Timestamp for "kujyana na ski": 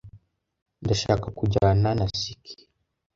1.37-2.53